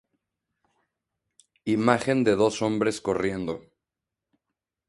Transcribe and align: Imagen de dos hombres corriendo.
Imagen 1.75 2.23
de 2.23 2.35
dos 2.35 2.63
hombres 2.63 2.99
corriendo. 3.01 3.55